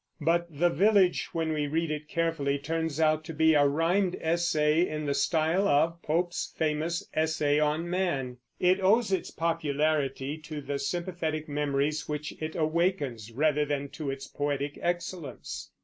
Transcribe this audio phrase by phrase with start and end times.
[0.19, 4.87] But the Village, when we read it carefully, turns out to be a rimed essay
[4.89, 10.79] in the style of Pope's famous Essay on Man; it owes its popularity to the
[10.79, 15.69] sympathetic memories which it awakens, rather than to its poetic excellence.